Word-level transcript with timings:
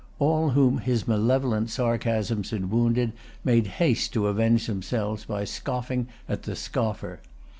All 0.17 0.49
whom 0.57 0.79
his 0.79 1.07
malevolent 1.07 1.69
sarcasms 1.69 2.49
had 2.49 2.71
wounded 2.71 3.11
made 3.43 3.67
haste 3.77 4.11
to 4.13 4.25
avenge 4.25 4.65
themselves 4.65 5.25
by 5.25 5.43
scoffing 5.43 6.07
at 6.27 6.41
the 6.41 6.55
scoffer. 6.55 7.19